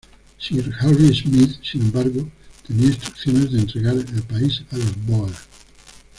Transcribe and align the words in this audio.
Sir 0.39 0.63
Harry 0.79 1.13
Smith, 1.13 1.59
sin 1.61 1.81
embargo, 1.81 2.27
tenía 2.65 2.87
instrucciones 2.87 3.51
de 3.51 3.59
entregar 3.59 3.93
el 3.95 4.23
país 4.23 4.63
a 4.71 4.77
los 4.77 5.05
bóer. 5.05 5.31